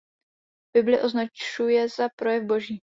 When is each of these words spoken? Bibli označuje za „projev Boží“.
Bibli 0.75 0.99
označuje 0.99 1.87
za 1.89 2.09
„projev 2.15 2.43
Boží“. 2.45 2.81